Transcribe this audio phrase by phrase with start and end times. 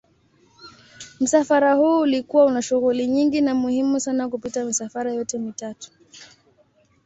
[1.19, 5.91] Msafara huu ulikuwa una shughuli nyingi na muhimu sana kupita misafara yote mitatu.